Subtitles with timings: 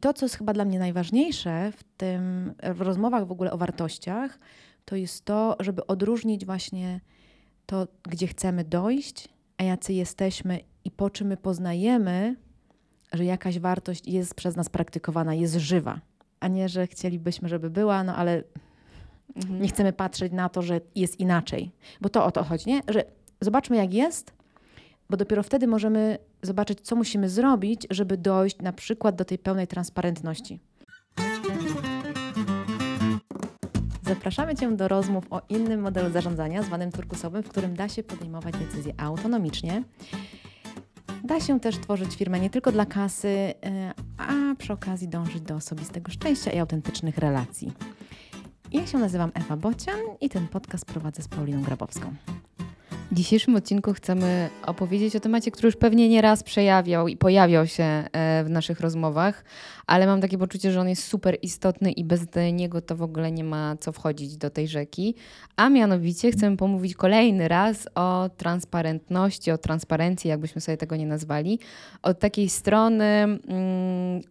[0.00, 4.38] to, co jest chyba dla mnie najważniejsze w tym, w rozmowach w ogóle o wartościach,
[4.84, 7.00] to jest to, żeby odróżnić właśnie
[7.66, 12.36] to, gdzie chcemy dojść, a jacy jesteśmy i po czym my poznajemy,
[13.12, 16.00] że jakaś wartość jest przez nas praktykowana, jest żywa,
[16.40, 18.44] a nie, że chcielibyśmy, żeby była, no ale
[19.36, 19.62] mhm.
[19.62, 21.70] nie chcemy patrzeć na to, że jest inaczej.
[22.00, 22.80] Bo to o to chodzi, nie?
[22.88, 23.04] Że
[23.40, 24.32] zobaczmy, jak jest,
[25.10, 29.66] bo dopiero wtedy możemy zobaczyć, co musimy zrobić, żeby dojść na przykład do tej pełnej
[29.66, 30.60] transparentności.
[34.02, 38.54] Zapraszamy Cię do rozmów o innym modelu zarządzania, zwanym turkusowym, w którym da się podejmować
[38.56, 39.82] decyzje autonomicznie.
[41.24, 43.54] Da się też tworzyć firmę nie tylko dla kasy, e,
[44.18, 47.72] a przy okazji dążyć do osobistego szczęścia i autentycznych relacji.
[48.72, 52.14] Ja się nazywam Ewa Bocian i ten podcast prowadzę z Pauliną Grabowską.
[53.10, 57.66] W dzisiejszym odcinku chcemy opowiedzieć o temacie, który już pewnie nie raz przejawiał i pojawiał
[57.66, 59.44] się e, w naszych rozmowach,
[59.86, 62.20] ale mam takie poczucie, że on jest super istotny i bez
[62.52, 65.14] niego to w ogóle nie ma co wchodzić do tej rzeki.
[65.56, 71.58] A mianowicie chcemy pomówić kolejny raz o transparentności, o transparencji, jakbyśmy sobie tego nie nazwali,
[72.02, 73.38] od takiej strony, mm,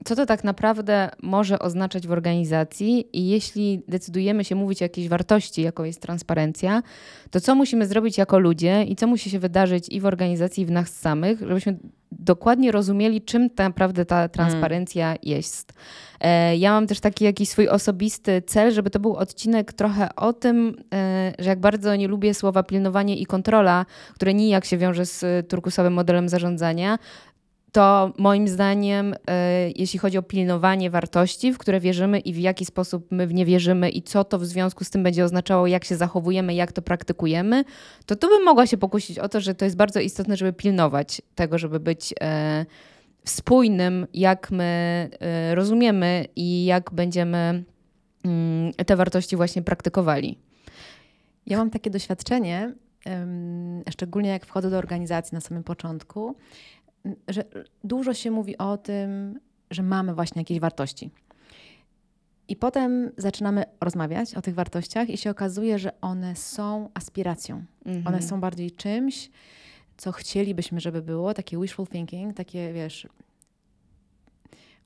[0.06, 5.08] co to tak naprawdę może oznaczać w organizacji i jeśli decydujemy się mówić o jakiejś
[5.08, 6.84] wartości, jaką jest transparencja,
[7.32, 10.66] to co musimy zrobić jako ludzie i co musi się wydarzyć i w organizacji, i
[10.66, 11.78] w nas samych, żebyśmy
[12.12, 15.20] dokładnie rozumieli, czym tak naprawdę ta transparencja mm.
[15.24, 15.74] jest.
[16.20, 20.34] E, ja mam też taki jakiś swój osobisty cel, żeby to był odcinek trochę o
[20.34, 25.06] tym, e, że jak bardzo nie lubię słowa pilnowanie i kontrola, które nijak się wiąże
[25.06, 26.98] z turkusowym modelem zarządzania,
[27.78, 32.66] to moim zdaniem, e, jeśli chodzi o pilnowanie wartości, w które wierzymy i w jaki
[32.66, 35.86] sposób my w nie wierzymy i co to w związku z tym będzie oznaczało, jak
[35.86, 37.64] się zachowujemy, jak to praktykujemy,
[38.06, 41.22] to tu bym mogła się pokusić o to, że to jest bardzo istotne, żeby pilnować
[41.36, 42.66] tego, żeby być e,
[43.26, 47.64] spójnym, jak my e, rozumiemy i jak będziemy
[48.26, 50.38] mm, te wartości właśnie praktykowali.
[51.46, 52.74] Ja mam takie doświadczenie,
[53.90, 56.36] szczególnie jak wchodzę do organizacji na samym początku,
[57.28, 57.44] że
[57.84, 59.40] dużo się mówi o tym,
[59.72, 61.12] że mamy właśnie jakieś wartości.
[62.48, 67.64] I potem zaczynamy rozmawiać o tych wartościach i się okazuje, że one są aspiracją.
[67.86, 68.08] Mhm.
[68.08, 69.30] One są bardziej czymś,
[69.98, 73.08] co chcielibyśmy, żeby było, takie wishful thinking, takie wiesz,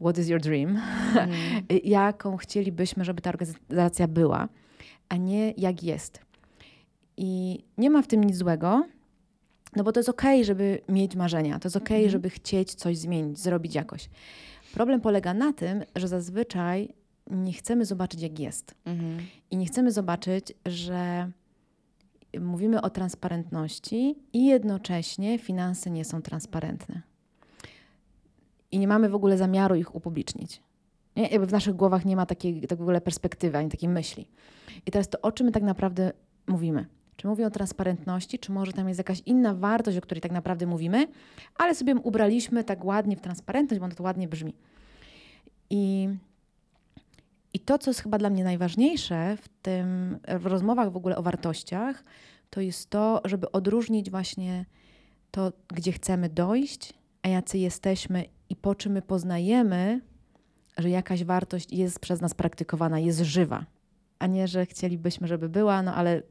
[0.02, 0.70] what is your dream?
[0.70, 1.32] Mhm.
[1.84, 4.50] Jaką chcielibyśmy, żeby ta organizacja była,
[5.10, 6.20] a nie jak jest.
[7.18, 8.84] I nie ma w tym nic złego,
[9.76, 12.12] no bo to jest okej, okay, żeby mieć marzenia, to jest okej, okay, mhm.
[12.12, 14.10] żeby chcieć coś zmienić, zrobić jakoś.
[14.74, 16.94] Problem polega na tym, że zazwyczaj
[17.32, 18.76] nie chcemy zobaczyć, jak jest.
[18.86, 19.18] Mhm.
[19.52, 21.32] I nie chcemy zobaczyć, że
[22.40, 27.02] mówimy o transparentności i jednocześnie finanse nie są transparentne.
[28.72, 30.62] I nie mamy w ogóle zamiaru ich upublicznić.
[31.16, 31.28] Nie?
[31.28, 34.28] Jakby w naszych głowach nie ma takiej tak w ogóle perspektywy ani takiej myśli.
[34.86, 36.12] I teraz to, o czym my tak naprawdę
[36.48, 36.86] mówimy?
[37.16, 40.66] Czy mówię o transparentności, czy może tam jest jakaś inna wartość, o której tak naprawdę
[40.66, 41.08] mówimy,
[41.56, 44.54] ale sobie ubraliśmy tak ładnie w transparentność, bo to ładnie brzmi.
[45.70, 46.10] I,
[47.54, 51.24] I to, co jest chyba dla mnie najważniejsze w tym, w rozmowach w ogóle o
[51.24, 52.04] wartościach,
[52.50, 54.66] to jest to, żeby odróżnić właśnie
[55.32, 60.02] to, gdzie chcemy dojść, a jacy jesteśmy i po czym my poznajemy,
[60.78, 63.66] że jakaś wartość jest przez nas praktykowana, jest żywa,
[64.20, 66.22] a nie, że chcielibyśmy, żeby była, no ale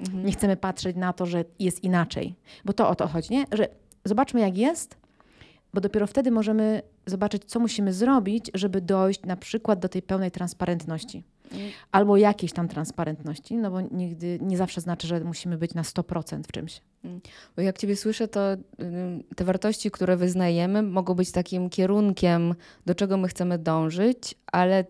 [0.00, 0.26] Mhm.
[0.26, 2.34] Nie chcemy patrzeć na to, że jest inaczej.
[2.64, 3.44] Bo to o to chodzi, nie?
[3.52, 3.68] Że
[4.04, 4.96] zobaczmy, jak jest,
[5.74, 10.30] bo dopiero wtedy możemy zobaczyć, co musimy zrobić, żeby dojść na przykład do tej pełnej
[10.30, 11.24] transparentności.
[11.44, 11.70] Mhm.
[11.92, 16.42] Albo jakiejś tam transparentności, no bo nigdy nie zawsze znaczy, że musimy być na 100%
[16.42, 16.80] w czymś.
[17.56, 18.40] Bo jak Ciebie słyszę, to
[19.36, 22.54] te wartości, które wyznajemy, mogą być takim kierunkiem,
[22.86, 24.84] do czego my chcemy dążyć, ale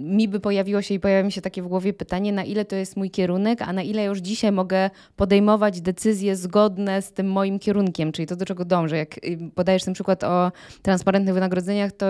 [0.00, 2.76] mi by pojawiło się i pojawia mi się takie w głowie pytanie, na ile to
[2.76, 7.58] jest mój kierunek, a na ile już dzisiaj mogę podejmować decyzje zgodne z tym moim
[7.58, 8.96] kierunkiem, czyli to, do czego dążę.
[8.96, 12.06] Jak y, podajesz ten przykład o transparentnych wynagrodzeniach, to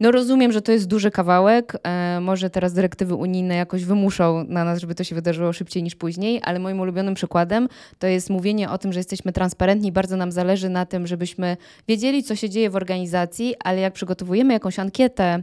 [0.00, 1.76] no rozumiem, że to jest duży kawałek.
[1.82, 5.94] E, może teraz dyrektywy unijne jakoś wymuszą na nas, żeby to się wydarzyło szybciej niż
[5.94, 10.32] później, ale moim ulubionym przykładem to jest mówienie o tym, że jesteśmy transparentni, bardzo nam
[10.32, 11.56] zależy na tym, żebyśmy
[11.88, 15.42] wiedzieli, co się dzieje w organizacji, ale jak przygotowujemy jakąś ankietę,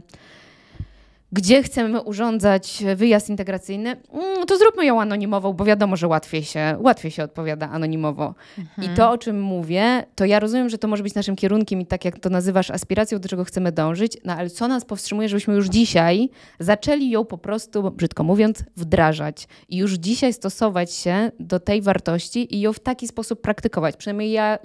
[1.32, 6.76] gdzie chcemy urządzać wyjazd integracyjny, mm, to zróbmy ją anonimową, bo wiadomo, że łatwiej się,
[6.78, 8.34] łatwiej się odpowiada anonimowo.
[8.58, 8.92] Mhm.
[8.92, 11.86] I to, o czym mówię, to ja rozumiem, że to może być naszym kierunkiem i
[11.86, 15.54] tak jak to nazywasz aspiracją, do czego chcemy dążyć, no ale co nas powstrzymuje, żebyśmy
[15.54, 21.60] już dzisiaj zaczęli ją po prostu, brzydko mówiąc, wdrażać i już dzisiaj stosować się do
[21.60, 23.96] tej wartości i ją w taki sposób praktykować.
[23.96, 24.58] Przynajmniej ja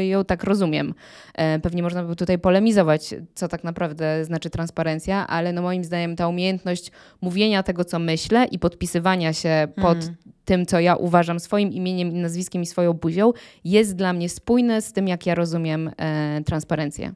[0.00, 0.94] y, ją tak rozumiem.
[1.34, 6.09] E, pewnie można by tutaj polemizować, co tak naprawdę znaczy transparencja, ale no moim zdaniem
[6.16, 6.90] ta umiejętność
[7.20, 10.16] mówienia tego, co myślę i podpisywania się pod mm.
[10.44, 13.32] tym, co ja uważam swoim imieniem i nazwiskiem i swoją buzią,
[13.64, 17.12] jest dla mnie spójne z tym, jak ja rozumiem e, transparencję.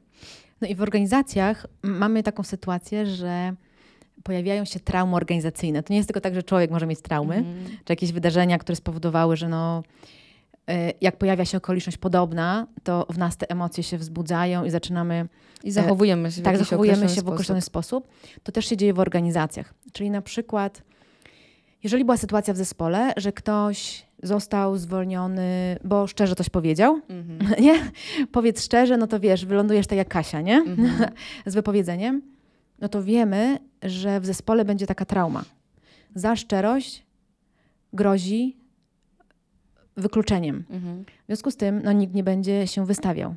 [0.61, 3.53] No i w organizacjach mamy taką sytuację, że
[4.23, 5.83] pojawiają się traumy organizacyjne.
[5.83, 7.65] To nie jest tylko tak, że człowiek może mieć traumy, mm.
[7.65, 9.83] czy jakieś wydarzenia, które spowodowały, że no,
[11.01, 15.27] jak pojawia się okoliczność podobna, to w nas te emocje się wzbudzają i zaczynamy
[15.63, 18.05] i zachowujemy się w Tak, zachowujemy się w określony sposób.
[18.05, 18.41] sposób.
[18.43, 19.73] To też się dzieje w organizacjach.
[19.93, 20.81] Czyli na przykład,
[21.83, 27.61] jeżeli była sytuacja w zespole, że ktoś został zwolniony, bo szczerze coś powiedział, mm-hmm.
[27.65, 27.91] nie?
[28.31, 30.63] Powiedz szczerze, no to wiesz, wylądujesz tak jak Kasia, nie?
[30.63, 31.07] Mm-hmm.
[31.45, 32.21] Z wypowiedzeniem.
[32.79, 35.43] No to wiemy, że w zespole będzie taka trauma.
[36.15, 37.05] Za szczerość
[37.93, 38.57] grozi
[39.97, 40.63] wykluczeniem.
[40.69, 41.03] Mm-hmm.
[41.23, 43.35] W związku z tym no, nikt nie będzie się wystawiał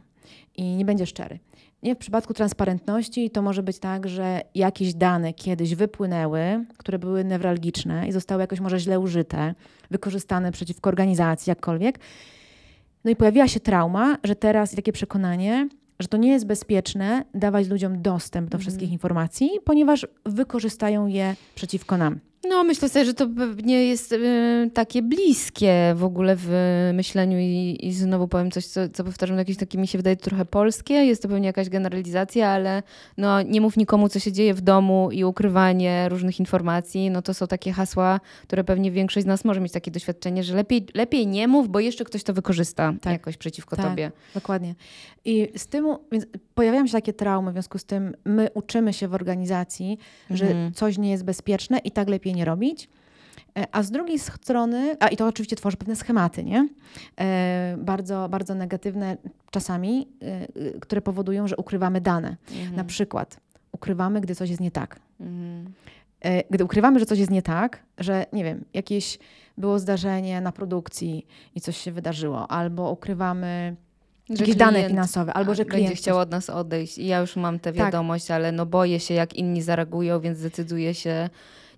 [0.56, 1.38] i nie będzie szczery.
[1.82, 7.24] Nie, w przypadku transparentności to może być tak, że jakieś dane kiedyś wypłynęły, które były
[7.24, 9.54] newralgiczne i zostały jakoś może źle użyte,
[9.90, 11.98] wykorzystane przeciwko organizacji, jakkolwiek.
[13.04, 15.68] No i pojawiła się trauma, że teraz takie przekonanie,
[15.98, 18.60] że to nie jest bezpieczne dawać ludziom dostęp do mhm.
[18.60, 22.18] wszystkich informacji, ponieważ wykorzystają je przeciwko nam.
[22.48, 26.50] No, myślę sobie, że to pewnie jest y, takie bliskie w ogóle w
[26.94, 30.44] myśleniu i, i znowu powiem coś, co, co powtarzam, jakieś takie mi się wydaje trochę
[30.44, 30.94] polskie.
[30.94, 32.82] Jest to pewnie jakaś generalizacja, ale
[33.16, 37.10] no, nie mów nikomu, co się dzieje w domu i ukrywanie różnych informacji.
[37.10, 40.54] No to są takie hasła, które pewnie większość z nas może mieć takie doświadczenie, że
[40.54, 43.12] lepiej, lepiej nie mów, bo jeszcze ktoś to wykorzysta tak.
[43.12, 44.12] jakoś przeciwko tak, tobie.
[44.34, 44.74] Dokładnie.
[45.24, 46.26] I z tym, więc
[46.58, 49.98] pojawiają się takie traumy, w związku z tym my uczymy się w organizacji,
[50.30, 50.72] że mhm.
[50.72, 52.88] coś nie jest bezpieczne i tak lepiej nie robić.
[53.58, 56.68] E, a z drugiej strony, a i to oczywiście tworzy pewne schematy, nie?
[57.20, 59.16] E, bardzo, bardzo negatywne
[59.50, 62.36] czasami, e, które powodują, że ukrywamy dane.
[62.50, 62.76] Mhm.
[62.76, 63.40] Na przykład
[63.72, 65.00] ukrywamy, gdy coś jest nie tak.
[65.20, 65.72] Mhm.
[66.20, 69.18] E, gdy ukrywamy, że coś jest nie tak, że nie wiem, jakieś
[69.58, 73.76] było zdarzenie na produkcji i coś się wydarzyło, albo ukrywamy
[74.30, 77.36] że jakieś dane finansowe, albo że klient będzie chciał od nas odejść i ja już
[77.36, 77.74] mam tę tak.
[77.74, 78.34] wiadomość, tak.
[78.34, 81.30] ale no boję się, jak inni zareagują, więc decyduję się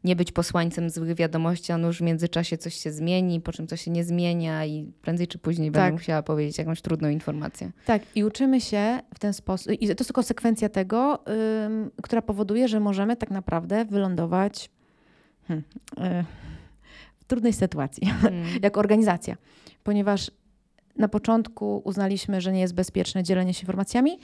[0.05, 3.81] nie być posłańcem złych wiadomości, a już w międzyczasie coś się zmieni, po czym coś
[3.81, 5.83] się nie zmienia i prędzej czy później tak.
[5.83, 7.71] będę musiała powiedzieć jakąś trudną informację.
[7.87, 11.25] Tak, i uczymy się w ten sposób, i to jest konsekwencja tego,
[11.67, 14.71] ym, która powoduje, że możemy tak naprawdę wylądować
[15.49, 15.65] hmm,
[15.99, 16.25] y,
[17.21, 18.45] w trudnej sytuacji, hmm.
[18.63, 19.37] jako organizacja,
[19.85, 20.31] ponieważ
[20.97, 24.19] na początku uznaliśmy, że nie jest bezpieczne dzielenie się informacjami,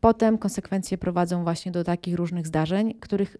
[0.00, 3.36] potem konsekwencje prowadzą właśnie do takich różnych zdarzeń, których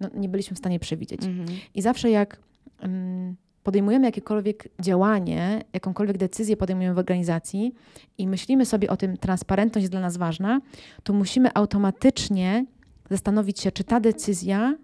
[0.00, 1.24] no, nie byliśmy w stanie przewidzieć.
[1.24, 1.48] Mhm.
[1.74, 2.38] I zawsze jak
[2.82, 7.74] um, podejmujemy jakiekolwiek działanie, jakąkolwiek decyzję podejmujemy w organizacji
[8.18, 10.60] i myślimy sobie o tym, transparentność jest dla nas ważna,
[11.02, 12.66] to musimy automatycznie
[13.10, 14.74] zastanowić się, czy ta decyzja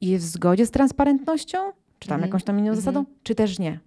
[0.00, 1.58] jest w zgodzie z transparentnością,
[1.98, 2.28] czy tam mhm.
[2.28, 2.76] jakąś tam inną mhm.
[2.76, 3.80] zasadą, czy też nie.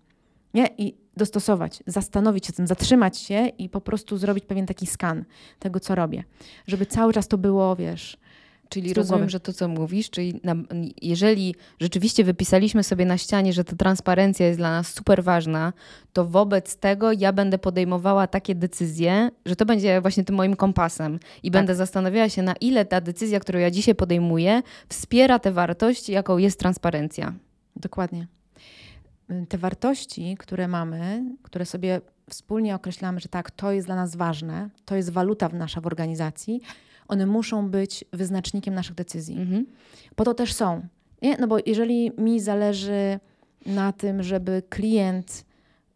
[0.54, 0.68] Nie?
[0.78, 5.26] I dostosować, zastanowić się tym, zatrzymać się i po prostu zrobić pewien taki skan
[5.60, 6.24] tego, co robię.
[6.68, 8.18] Żeby cały czas to było, wiesz,
[8.72, 10.56] Czyli rozumiem, że to, co mówisz, czyli na,
[11.02, 15.74] jeżeli rzeczywiście wypisaliśmy sobie na ścianie, że ta transparencja jest dla nas super ważna,
[16.14, 21.20] to wobec tego ja będę podejmowała takie decyzje, że to będzie właśnie tym moim kompasem
[21.44, 21.54] i tak.
[21.54, 26.38] będę zastanawiała się, na ile ta decyzja, którą ja dzisiaj podejmuję, wspiera tę wartość, jaką
[26.38, 27.34] jest transparencja.
[27.76, 28.28] Dokładnie.
[29.50, 34.70] Te wartości, które mamy, które sobie wspólnie określamy, że tak, to jest dla nas ważne,
[34.86, 36.62] to jest waluta nasza w organizacji,
[37.08, 39.38] one muszą być wyznacznikiem naszych decyzji.
[39.42, 39.66] Mhm.
[40.16, 40.88] Po to też są.
[41.22, 41.38] Nie?
[41.38, 43.20] No bo jeżeli mi zależy
[43.66, 45.46] na tym, żeby klient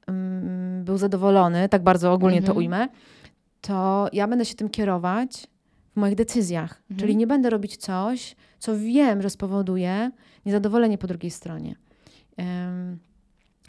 [0.07, 2.53] um, był zadowolony, tak bardzo ogólnie mhm.
[2.53, 2.87] to ujmę,
[3.61, 5.47] to ja będę się tym kierować
[5.93, 6.81] w moich decyzjach.
[6.81, 6.99] Mhm.
[6.99, 10.11] Czyli nie będę robić coś, co wiem, że spowoduje
[10.45, 11.75] niezadowolenie po drugiej stronie.
[12.37, 12.99] Um,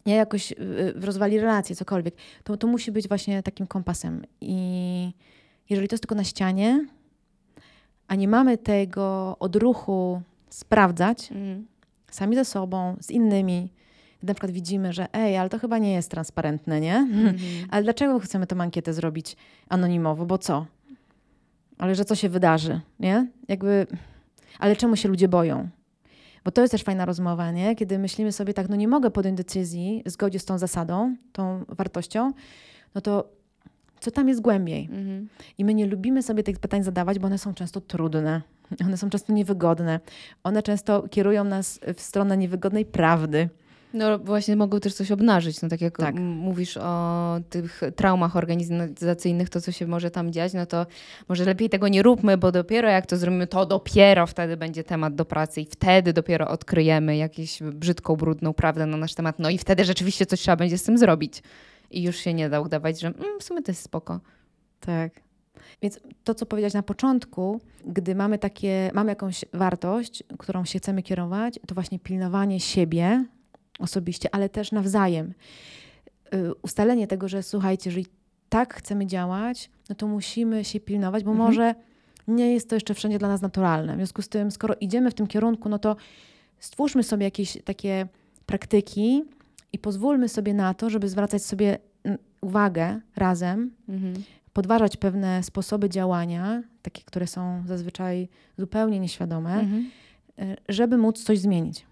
[0.07, 0.57] nie jakoś y,
[1.01, 2.15] rozwali relacje, cokolwiek.
[2.45, 4.23] To, to musi być właśnie takim kompasem.
[4.41, 5.13] I
[5.71, 6.87] jeżeli to jest tylko na ścianie,
[8.09, 11.67] a nie mamy tego odruchu sprawdzać mm.
[12.11, 13.71] sami ze sobą, z innymi,
[14.23, 16.97] na przykład widzimy, że ej, ale to chyba nie jest transparentne, nie?
[17.07, 17.67] Mm -hmm.
[17.71, 19.37] ale dlaczego chcemy tę ankietę zrobić
[19.69, 20.27] anonimowo?
[20.27, 20.67] Bo co?
[21.79, 23.27] Ale że co się wydarzy, nie?
[23.49, 23.87] Jakby...
[24.59, 25.69] Ale czemu się ludzie boją?
[26.47, 27.76] Bo to jest też fajna rozmowa, nie?
[27.76, 31.65] Kiedy myślimy sobie tak, no nie mogę podjąć decyzji w zgodzie z tą zasadą, tą
[31.69, 32.33] wartością,
[32.95, 33.29] no to
[34.00, 34.88] co tam jest głębiej?
[34.93, 35.29] Mhm.
[35.59, 38.43] I my nie lubimy sobie tych pytań zadawać, bo one są często trudne.
[38.87, 40.00] One są często niewygodne.
[40.45, 43.49] One często kierują nas w stronę niewygodnej prawdy.
[43.97, 46.15] No właśnie mogą też coś obnażyć, no tak jak Tak.
[46.21, 50.87] mówisz o tych traumach organizacyjnych, to co się może tam dziać, no to
[51.29, 55.15] może lepiej tego nie róbmy, bo dopiero jak to zrobimy, to dopiero wtedy będzie temat
[55.15, 59.59] do pracy i wtedy dopiero odkryjemy jakąś brzydką, brudną prawdę na nasz temat, no i
[59.59, 61.43] wtedy rzeczywiście coś trzeba będzie z tym zrobić.
[61.91, 64.21] I już się nie da udawać, że mm, w sumie to jest spoko.
[64.81, 65.12] Tak.
[65.83, 71.03] Więc to, co powiedziałaś na początku, gdy mamy takie, mamy jakąś wartość, którą się chcemy
[71.03, 73.25] kierować, to właśnie pilnowanie siebie
[73.78, 75.35] osobiście, ale też nawzajem.
[76.35, 78.06] Y, Ustalenie tego, że słuchajcie, jeżeli
[78.49, 81.49] tak chcemy działać, no to musimy się pilnować, bo Mhm.
[81.50, 81.75] może
[82.28, 83.92] nie jest to jeszcze wszędzie dla nas naturalne.
[83.92, 85.97] W związku z tym, skoro idziemy w tym kierunku, no to
[86.59, 88.06] stwórzmy sobie jakieś takie
[88.47, 89.23] praktyki
[89.73, 91.78] i pozwólmy sobie na to, żeby zwracać sobie
[92.40, 94.14] uwagę razem Mhm.
[94.52, 98.28] podważać pewne sposoby działania, takie, które są zazwyczaj
[98.59, 99.90] zupełnie nieświadome, Mhm.
[100.38, 101.87] y, żeby móc coś zmienić.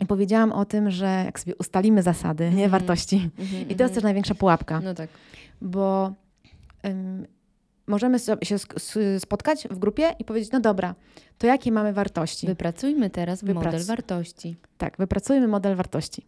[0.00, 2.70] I powiedziałam o tym, że jak sobie ustalimy zasady, nie Mhm.
[2.70, 3.30] wartości.
[3.38, 3.68] Mhm.
[3.68, 5.08] I to jest też największa pułapka, No tak.
[5.62, 6.12] bo
[6.86, 7.26] ym,
[7.86, 8.56] możemy się
[9.18, 10.94] spotkać w grupie i powiedzieć, no dobra,
[11.38, 12.46] to jakie mamy wartości?
[12.46, 14.56] Wypracujmy teraz model wartości.
[14.78, 16.26] Tak, wypracujmy model wartości.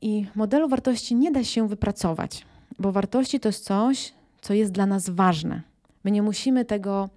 [0.00, 2.46] I modelu wartości nie da się wypracować,
[2.78, 5.62] bo wartości to jest coś, co jest dla nas ważne.
[6.04, 7.08] My nie musimy tego,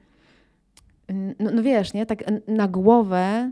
[1.40, 3.52] no, no wiesz, nie, tak na głowę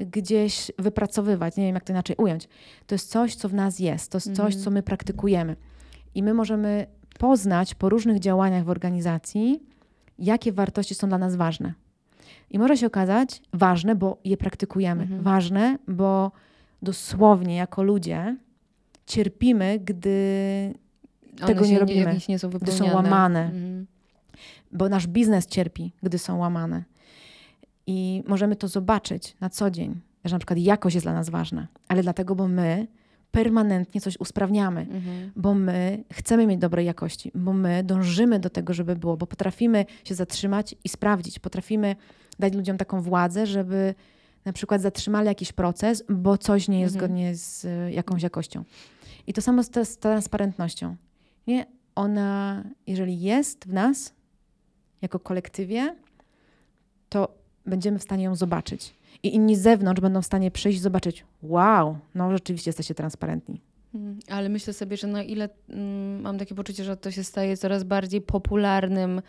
[0.00, 1.56] gdzieś wypracowywać.
[1.56, 2.48] Nie wiem, jak to inaczej ująć.
[2.86, 4.10] To jest coś, co w nas jest.
[4.12, 4.64] To jest coś, Mhm.
[4.64, 5.56] co my praktykujemy.
[6.14, 6.86] I my możemy
[7.18, 9.62] poznać po różnych działaniach w organizacji,
[10.18, 11.74] jakie wartości są dla nas ważne.
[12.50, 15.02] I może się okazać ważne, bo je praktykujemy.
[15.02, 15.22] Mhm.
[15.22, 16.32] Ważne, bo
[16.82, 18.36] dosłownie jako ludzie
[19.06, 20.74] cierpimy, gdy,
[21.38, 23.86] One Tego nie robimy, jakieś nie są gdy są łamane, Mhm.
[24.72, 26.84] bo nasz biznes cierpi, gdy są łamane.
[27.86, 31.68] I możemy to zobaczyć na co dzień, że na przykład jakość jest dla nas ważna,
[31.88, 32.86] ale dlatego, bo my
[33.30, 34.80] permanentnie coś usprawniamy.
[34.80, 35.32] Mhm.
[35.36, 39.86] bo my chcemy mieć dobrej jakości, bo my dążymy do tego, żeby było, bo potrafimy
[40.04, 41.38] się zatrzymać i sprawdzić.
[41.38, 41.96] Potrafimy
[42.38, 43.94] dać ludziom taką władzę, żeby
[44.44, 47.08] na przykład zatrzymali jakiś proces, bo coś nie jest Mhm.
[47.10, 48.64] zgodnie z y, jakąś jakością.
[49.26, 50.96] I to samo z, z transparentnością.
[51.46, 51.66] Nie?
[51.94, 54.14] Ona, jeżeli jest w nas,
[55.02, 55.96] jako kolektywie,
[57.08, 58.94] to będziemy w stanie ją zobaczyć.
[59.22, 63.60] I inni z zewnątrz będą w stanie przyjść i zobaczyć, wow, no rzeczywiście jesteście transparentni.
[63.94, 64.18] Mhm.
[64.28, 67.84] Ale myślę sobie, że na ile mm, mam takie poczucie, że to się staje coraz
[67.84, 69.22] bardziej popularnym,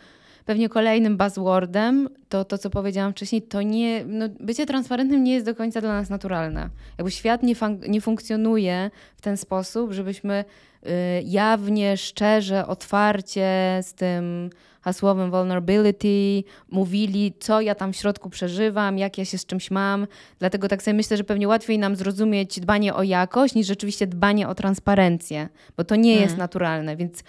[0.44, 5.46] pewnie kolejnym buzzwordem, to to, co powiedziałam wcześniej, to nie, no, bycie transparentnym nie jest
[5.46, 6.70] do końca dla nas naturalne.
[6.98, 8.90] Jakby świat nie, fun- nie funkcjonuje
[9.22, 10.44] w ten sposób, żebyśmy
[10.86, 10.88] y,
[11.24, 14.50] jawnie, szczerze, otwarcie z tym
[14.80, 20.06] hasłowym vulnerability mówili, co ja tam w środku przeżywam, jak ja się z czymś mam.
[20.38, 24.48] Dlatego tak sobie myślę, że pewnie łatwiej nam zrozumieć dbanie o jakość, niż rzeczywiście dbanie
[24.48, 26.38] o transparencję, bo to nie jest Mm.
[26.38, 26.96] naturalne.
[26.96, 27.24] Więc y,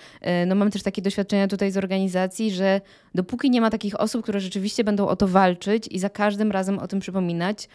[0.46, 2.82] no, mam też takie doświadczenia tutaj z organizacji, że
[3.16, 6.80] dopóki nie ma takich osób, które rzeczywiście będą o to walczyć i za każdym razem
[6.80, 7.68] o tym przypominać,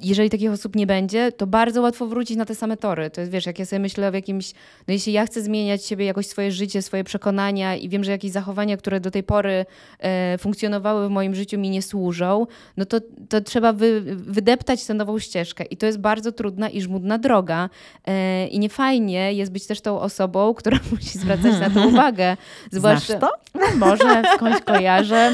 [0.00, 3.10] jeżeli takich osób nie będzie, to bardzo łatwo wrócić na te same tory.
[3.10, 4.52] To jest, wiesz, jak ja sobie myślę w jakimś,
[4.88, 8.30] no jeśli ja chcę zmieniać siebie, jakoś swoje życie, swoje przekonania i wiem, że jakieś
[8.30, 9.66] zachowania, które do tej pory
[9.98, 12.46] e, funkcjonowały w moim życiu mi nie służą,
[12.76, 15.64] no to, to trzeba wy, wydeptać tę nową ścieżkę.
[15.64, 17.70] I to jest bardzo trudna i żmudna droga.
[18.06, 22.36] E, I niefajnie jest być też tą osobą, która musi zwracać na to uwagę.
[22.72, 23.30] Znasz to?
[23.76, 25.32] Może skądś kojarzę.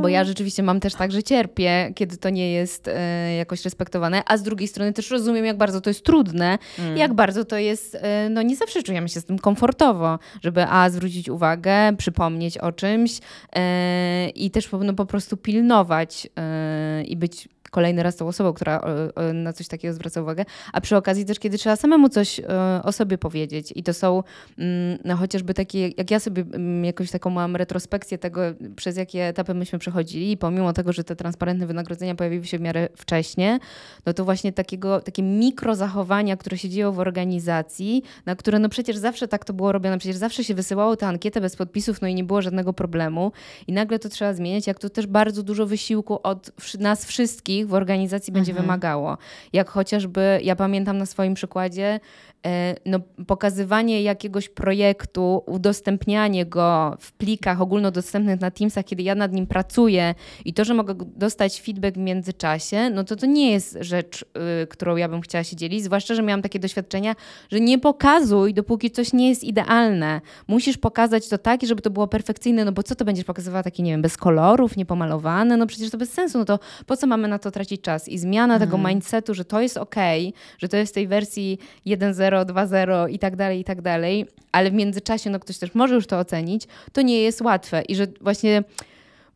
[0.00, 4.22] Bo ja rzeczywiście mam też tak, że cierpię, kiedy to nie jest e, jakoś respektowane,
[4.26, 6.96] a z drugiej strony też rozumiem, jak bardzo to jest trudne, Mm.
[6.96, 10.90] jak bardzo to jest, e, no nie zawsze czujemy się z tym komfortowo, żeby a,
[10.90, 13.20] zwrócić uwagę, przypomnieć o czymś
[13.56, 18.80] e, i też no, po prostu pilnować e, i być kolejny raz tą osobą, która
[18.80, 22.40] o, o, na coś takiego zwraca uwagę, a przy okazji też, kiedy trzeba samemu coś
[22.40, 22.44] e,
[22.82, 23.72] o sobie powiedzieć.
[23.76, 24.22] I to są
[24.58, 28.40] mm, no, chociażby takie, jak ja sobie mm, jakąś taką mam retrospekcję tego,
[28.76, 32.60] przez jakie etapy myśmy przechodzili i pomimo tego, że te transparentne wynagrodzenia pojawiły się w
[32.60, 33.58] miarę wcześnie,
[34.06, 38.96] no to właśnie takiego, takie mikrozachowania, które się dzieją w organizacji, na które no przecież
[38.96, 42.14] zawsze tak to było robione, przecież zawsze się wysyłało tę ankietę bez podpisów, no i
[42.14, 43.32] nie było żadnego problemu.
[43.66, 47.74] I nagle to trzeba zmieniać, jak to też bardzo dużo wysiłku od nas wszystkich, w
[47.74, 48.64] organizacji będzie Mhm.
[48.66, 49.18] wymagało.
[49.52, 52.00] Jak chociażby, ja pamiętam na swoim przykładzie,
[52.46, 59.32] e, no, pokazywanie jakiegoś projektu, udostępnianie go w plikach ogólnodostępnych na Teamsach, kiedy ja nad
[59.32, 63.78] nim pracuję i to, że mogę dostać feedback w międzyczasie, no to to nie jest
[63.80, 64.24] rzecz,
[64.62, 67.14] y, którą ja bym chciała się dzielić, zwłaszcza, że miałam takie doświadczenia,
[67.50, 70.20] że nie pokazuj, dopóki coś nie jest idealne.
[70.48, 73.82] Musisz pokazać to tak, żeby to było perfekcyjne, no bo co to będziesz pokazywała takie,
[73.82, 77.28] nie wiem, bez kolorów, niepomalowane, no przecież to bez sensu, no to po co mamy
[77.28, 78.08] na to tracić czas?
[78.08, 82.44] I zmiana tego mindsetu, że to jest okej, że to jest w tej wersji 1.0,
[82.44, 86.06] 2.0 i tak dalej, i tak dalej, ale w międzyczasie, no ktoś też może już
[86.06, 88.62] to ocenić, to nie jest łatwe i że właśnie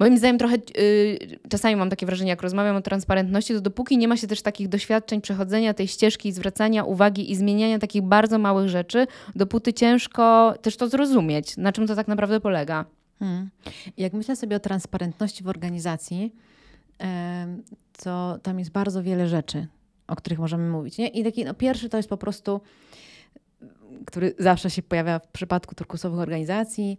[0.01, 4.09] Moim zdaniem trochę y, czasami mam takie wrażenie, jak rozmawiam o transparentności, to dopóki nie
[4.09, 8.69] ma się też takich doświadczeń przechodzenia tej ścieżki, zwracania uwagi i zmieniania takich bardzo małych
[8.69, 12.85] rzeczy, dopóty ciężko też to zrozumieć, na czym to tak naprawdę polega.
[13.19, 13.51] Hmm.
[13.97, 16.33] Jak myślę sobie o transparentności w organizacji,
[18.03, 19.67] to tam jest bardzo wiele rzeczy,
[20.07, 20.99] o których możemy mówić.
[20.99, 21.09] Nie?
[21.09, 22.61] I taki no, pierwszy to jest po prostu,
[24.07, 26.99] który zawsze się pojawia w przypadku turkusowych organizacji,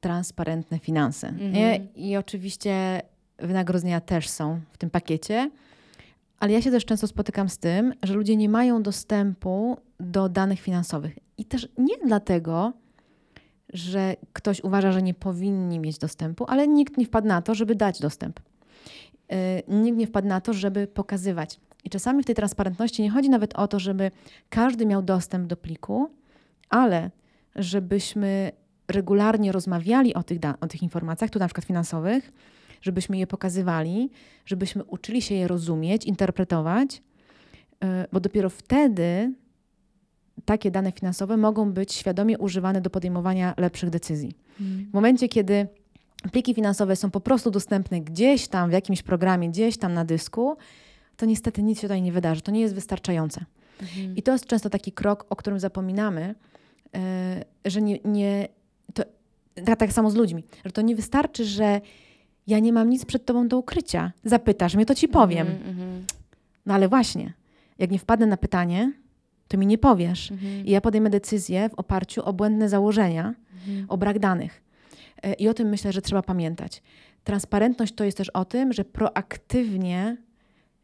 [0.00, 1.28] transparentne finanse.
[1.28, 1.88] Mhm.
[1.94, 3.02] I oczywiście
[3.38, 5.50] wynagrodzenia też są w tym pakiecie.
[6.38, 10.60] Ale ja się też często spotykam z tym, że ludzie nie mają dostępu do danych
[10.60, 11.18] finansowych.
[11.38, 12.72] I też nie dlatego,
[13.72, 17.74] że ktoś uważa, że nie powinni mieć dostępu, ale nikt nie wpadł na to, żeby
[17.74, 18.40] dać dostęp.
[19.30, 19.36] Yy,
[19.68, 21.60] Nikt nie wpadł na to, żeby pokazywać.
[21.84, 24.10] I czasami w tej transparentności nie chodzi nawet o to, żeby
[24.48, 26.10] każdy miał dostęp do pliku,
[26.68, 27.10] ale
[27.56, 28.52] żebyśmy
[28.88, 32.32] regularnie rozmawiali o tych, o tych informacjach, tu na przykład finansowych,
[32.82, 34.10] żebyśmy je pokazywali,
[34.46, 37.02] żebyśmy uczyli się je rozumieć, interpretować,
[37.82, 39.34] yy, bo dopiero wtedy
[40.44, 44.32] takie dane finansowe mogą być świadomie używane do podejmowania lepszych decyzji.
[44.90, 45.68] W momencie, kiedy
[46.32, 50.56] pliki finansowe są po prostu dostępne gdzieś tam w jakimś programie, gdzieś tam na dysku,
[51.16, 52.40] to niestety nic się tutaj nie wydarzy.
[52.40, 53.44] To nie jest wystarczające.
[54.16, 56.34] I to jest często taki krok, o którym zapominamy,
[56.94, 58.48] e, że nie, nie
[58.94, 59.02] to,
[59.64, 61.80] tak, tak samo z ludźmi, że to nie wystarczy, że
[62.46, 64.12] ja nie mam nic przed tobą do ukrycia.
[64.24, 65.46] Zapytasz mnie, to ci powiem.
[65.46, 66.04] Mhm, mhm,
[66.66, 67.32] No ale właśnie,
[67.78, 68.92] jak nie wpadnę na pytanie,
[69.48, 70.30] to mi nie powiesz.
[70.30, 73.86] mhm, I ja podejmę decyzję w oparciu o błędne założenia, mhm.
[73.88, 74.62] o brak danych.
[75.22, 76.82] E, I o tym myślę, że trzeba pamiętać.
[77.24, 80.16] Transparentność to jest też o tym, że proaktywnie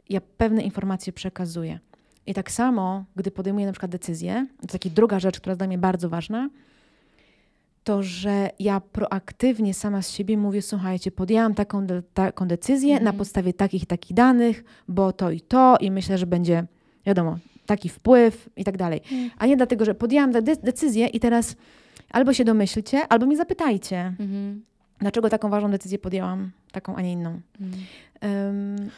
[0.08, 1.78] ja pewne informacje przekazuję.
[2.26, 5.66] I tak samo, gdy podejmuję na przykład decyzję, to taka druga rzecz, która jest dla
[5.66, 6.50] mnie bardzo ważna,
[7.84, 13.04] to, że ja proaktywnie sama z siebie mówię, słuchajcie, podjęłam taką, de- taką decyzję Mhm.
[13.04, 16.64] na podstawie takich i takich danych, bo to i to i myślę, że będzie,
[17.06, 19.00] wiadomo, taki wpływ i tak dalej.
[19.12, 19.30] Mhm.
[19.38, 21.56] A nie dlatego, że podjęłam tę de- decyzję i teraz
[22.10, 24.62] albo się domyślcie, albo mnie zapytajcie, Mhm.
[24.98, 27.40] dlaczego taką ważną decyzję podjęłam, taką, a nie inną.
[27.60, 27.82] Mhm.
[28.20, 28.90] Em,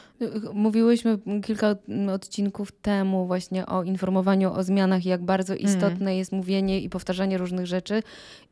[0.55, 1.77] Mówiłyśmy kilka
[2.15, 7.39] odcinków temu właśnie o informowaniu o zmianach i jak bardzo istotne jest mówienie i powtarzanie
[7.39, 8.03] różnych rzeczy.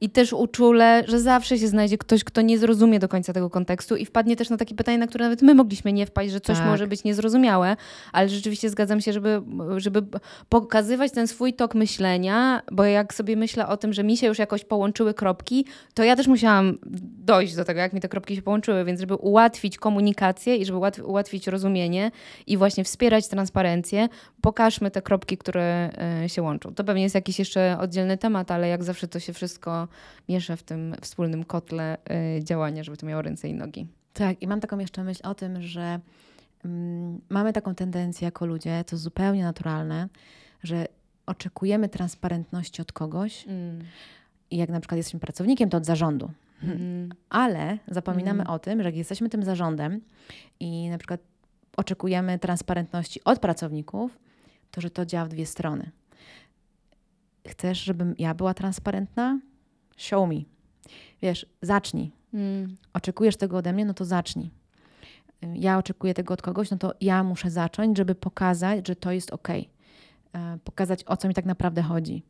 [0.01, 3.97] I też uczulę, że zawsze się znajdzie ktoś, kto nie zrozumie do końca tego kontekstu
[3.97, 6.59] i wpadnie też na takie pytanie, na które nawet my mogliśmy nie wpaść, że coś
[6.59, 6.67] Tak.
[6.67, 7.77] może być niezrozumiałe,
[8.13, 9.43] ale rzeczywiście zgadzam się, żeby,
[9.77, 10.03] żeby
[10.49, 14.39] pokazywać ten swój tok myślenia, bo jak sobie myślę o tym, że mi się już
[14.39, 16.79] jakoś połączyły kropki, to ja też musiałam
[17.25, 20.79] dojść do tego, jak mi te kropki się połączyły, więc żeby ułatwić komunikację i żeby
[20.79, 22.11] ułatw- ułatwić rozumienie
[22.47, 24.09] i właśnie wspierać transparencję,
[24.41, 25.91] pokażmy te kropki, które
[26.23, 26.75] e, się łączą.
[26.75, 29.89] To pewnie jest jakiś jeszcze oddzielny temat, ale jak zawsze to się wszystko
[30.29, 33.87] miesza w tym wspólnym kotle e, działania, żeby to miało ręce i nogi.
[34.13, 36.01] tak, i mam taką jeszcze myśl o tym, że
[36.65, 40.09] mm, mamy taką tendencję jako ludzie, to zupełnie naturalne,
[40.63, 40.87] że
[41.27, 43.45] oczekujemy transparentności od kogoś
[44.51, 46.31] i jak na przykład jesteśmy pracownikiem, to od zarządu.
[46.63, 47.09] Mhm.
[47.31, 48.55] Ale zapominamy Mhm.
[48.55, 50.01] o tym, że jak jesteśmy tym zarządem
[50.61, 51.21] i na przykład
[51.77, 54.19] oczekujemy transparentności od pracowników,
[54.71, 55.91] to że to działa w dwie strony.
[57.49, 59.41] Chcesz, żebym ja była transparentna?
[59.97, 60.41] Show me.
[61.23, 62.13] Wiesz, zacznij.
[62.35, 62.77] Mm.
[62.93, 64.51] Oczekujesz tego ode mnie, no to zacznij.
[65.55, 69.31] Ja oczekuję tego od kogoś, no to ja muszę zacząć, żeby pokazać, że to jest
[69.31, 69.49] ok.
[70.65, 72.23] Pokazać, o co mi tak naprawdę chodzi.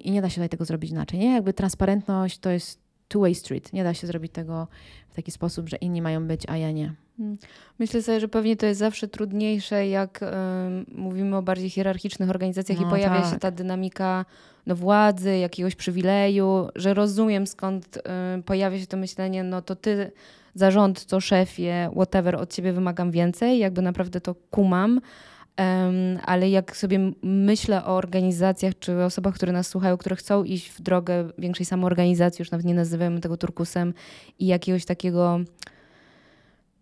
[0.00, 1.18] I nie da się tutaj tego zrobić inaczej.
[1.18, 1.34] Nie?
[1.34, 3.72] Jakby transparentność to jest two-way street.
[3.72, 4.68] Nie da się zrobić tego
[5.08, 6.94] w taki sposób, że inni mają być, a ja nie.
[7.78, 12.78] Myślę sobie, że pewnie to jest zawsze trudniejsze, jak em, mówimy o bardziej hierarchicznych organizacjach
[12.78, 13.40] i No pojawia się tak.
[13.40, 14.24] ta dynamika
[14.66, 20.12] no, władzy, jakiegoś przywileju, że rozumiem skąd em, pojawia się to myślenie, no to ty
[20.54, 25.00] zarządco, szefie, whatever, od ciebie wymagam więcej, jakby naprawdę to kumam.
[26.24, 30.80] Ale jak sobie myślę o organizacjach czy osobach, które nas słuchają, które chcą iść w
[30.80, 33.94] drogę większej samoorganizacji, już nawet nie nazywamy tego turkusem,
[34.38, 35.40] i jakiegoś takiego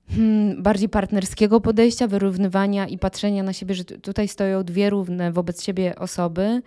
[0.08, 5.62] hmm, bardziej partnerskiego podejścia, wyrównywania i patrzenia na siebie, że tutaj stoją dwie równe wobec
[5.62, 6.62] siebie osoby.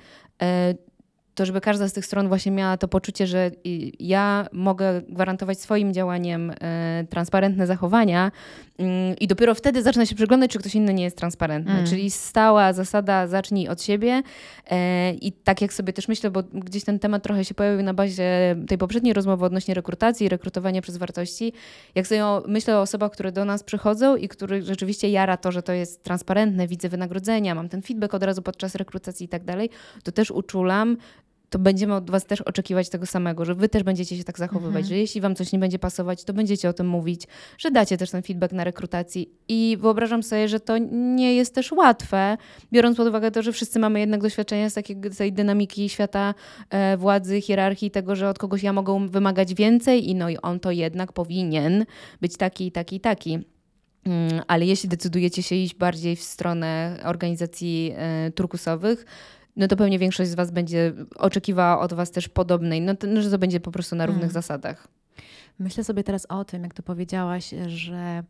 [1.40, 3.52] To żeby każda z tych stron właśnie miała to poczucie, że
[4.00, 8.32] ja mogę gwarantować swoim działaniem e, transparentne zachowania
[8.78, 11.72] mm, i dopiero wtedy zaczyna się przyglądać, czy ktoś inny nie jest transparentny.
[11.72, 11.86] Mm.
[11.86, 14.22] Czyli stała zasada zacznij od siebie
[14.72, 17.94] e, i tak jak sobie też myślę, bo gdzieś ten temat trochę się pojawił na
[17.94, 21.54] bazie tej poprzedniej rozmowy odnośnie rekrutacji i rekrutowania przez wartości.
[21.96, 25.64] Jak sobie myślę o osobach, które do nas przychodzą i których rzeczywiście jara to, że
[25.64, 29.70] to jest transparentne, widzę wynagrodzenia, mam ten feedback od razu podczas rekrutacji i tak dalej,
[30.04, 30.98] to też uczulam,
[31.50, 34.82] to będziemy od Was też oczekiwać tego samego, że Wy też będziecie się tak zachowywać,
[34.82, 34.86] mhm.
[34.86, 38.12] że jeśli Wam coś nie będzie pasować, to będziecie o tym mówić, że dacie też
[38.12, 39.30] ten feedback na rekrutacji.
[39.48, 42.38] I wyobrażam sobie, że to nie jest też łatwe,
[42.74, 46.34] biorąc pod uwagę to, że wszyscy mamy jednak doświadczenie z takiej, tej dynamiki świata
[46.70, 50.60] e, władzy, hierarchii, tego, że od kogoś ja mogę wymagać więcej i no i on
[50.60, 51.86] to jednak powinien
[52.22, 53.40] być taki, taki, taki.
[54.06, 59.06] Mm, ale jeśli decydujecie się iść bardziej w stronę organizacji e, turkusowych,
[59.60, 63.22] no to pewnie większość z Was będzie oczekiwała od Was też podobnej, no to, no,
[63.22, 64.34] że to będzie po prostu na równych hmm.
[64.34, 64.88] zasadach.
[65.60, 68.24] Myślę sobie teraz o tym, jak to powiedziałaś, że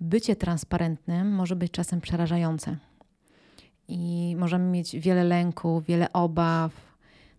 [0.00, 2.76] bycie transparentnym może być czasem przerażające.
[3.88, 6.72] I możemy mieć wiele lęku, wiele obaw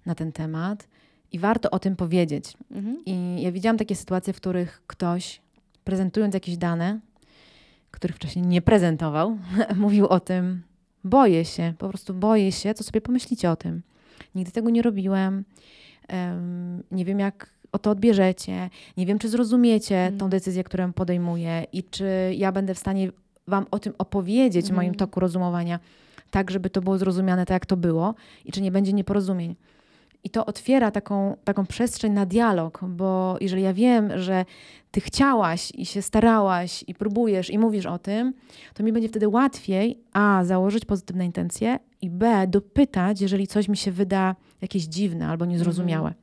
[0.06, 0.88] na ten temat,
[1.32, 2.54] i warto o tym powiedzieć.
[2.72, 3.06] Mhm.
[3.06, 5.42] I ja widziałam takie sytuacje, w których ktoś,
[5.84, 7.00] prezentując jakieś dane,
[7.92, 9.38] których wcześniej nie prezentował,
[9.76, 10.62] mówił o tym,
[11.06, 13.82] Boję się, po prostu boję się, co sobie pomyślicie o tym.
[14.36, 15.44] Nigdy tego nie robiłem.
[16.10, 18.70] Um, nie wiem, jak o to odbierzecie.
[18.98, 20.20] Nie wiem, czy zrozumiecie mm.
[20.20, 23.12] tą decyzję, którą podejmuję i czy ja będę w stanie
[23.48, 24.74] Wam o tym opowiedzieć mm.
[24.74, 25.00] w moim mhm.
[25.00, 25.80] toku rozumowania,
[26.32, 28.16] tak, żeby to było zrozumiane tak, jak to było
[28.46, 29.56] i czy nie będzie nieporozumień.
[30.26, 34.46] I to otwiera taką, taką przestrzeń na dialog, bo jeżeli ja wiem, że
[34.92, 38.34] ty chciałaś i się starałaś i próbujesz i mówisz o tym,
[38.74, 40.44] to mi będzie wtedy łatwiej a.
[40.44, 42.48] założyć pozytywne intencje i b.
[42.48, 46.14] dopytać, jeżeli coś mi się wyda jakieś dziwne albo niezrozumiałe.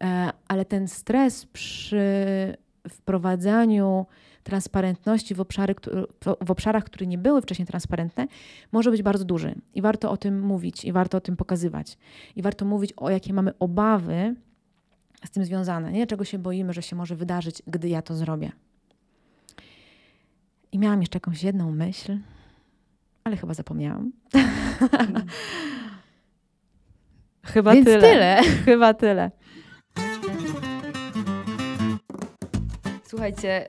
[0.00, 0.28] Mhm.
[0.28, 2.06] E, ale ten stres przy
[2.88, 4.06] wprowadzaniu
[4.44, 5.74] transparentności w, obszary,
[6.44, 8.26] w obszarach, które nie były wcześniej transparentne,
[8.72, 9.54] może być bardzo duży.
[9.74, 11.98] I warto o tym mówić, i warto o tym pokazywać.
[12.36, 14.34] I warto mówić o jakie mamy obawy
[15.24, 16.06] z tym związane, nie?
[16.06, 18.52] czego się boimy, że się może wydarzyć, gdy ja to zrobię.
[20.72, 22.18] I miałam jeszcze jakąś jedną myśl,
[23.24, 24.12] ale chyba zapomniałam.
[27.44, 28.00] chyba Więc tyle.
[28.00, 28.42] tyle.
[28.64, 29.30] chyba tyle.
[33.22, 33.66] Słuchajcie,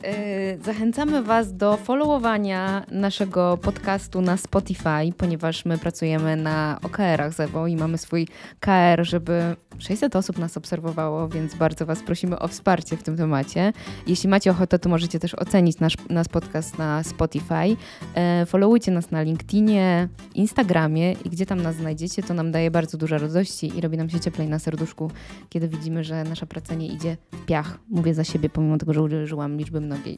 [0.58, 7.68] yy, zachęcamy Was do followowania naszego podcastu na Spotify, ponieważ my pracujemy na OKR-ach Zewo
[7.68, 8.28] i mamy swój
[8.60, 13.74] KR, żeby 600 osób nas obserwowało, więc bardzo Was prosimy o wsparcie w tym temacie.
[14.08, 17.68] Jeśli macie ochotę, to możecie też ocenić nasz, nasz podcast na Spotify.
[17.68, 22.98] Yy, followujcie nas na LinkedInie, Instagramie i gdzie tam nas znajdziecie, to nam daje bardzo
[22.98, 25.12] dużo radości i robi nam się cieplej na serduszku,
[25.50, 27.80] kiedy widzimy, że nasza praca nie idzie w piach.
[27.90, 29.02] Mówię za siebie, pomimo tego, że
[29.44, 30.18] użyłam liczby mnogiej.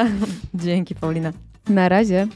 [0.54, 1.32] Dzięki, Paulina.
[1.68, 2.26] Na razie.